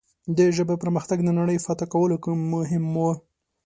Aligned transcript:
د 0.37 0.39
ژبې 0.55 0.75
پرمختګ 0.83 1.17
د 1.23 1.29
نړۍ 1.39 1.57
فتح 1.65 1.85
کولو 1.93 2.17
کې 2.23 2.31
مهم 2.53 2.83
و. 2.97 3.01